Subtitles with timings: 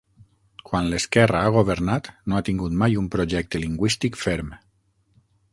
[0.69, 4.53] Quan l'esquerra ha governat, no ha tingut mai un projecte lingüístic ferm.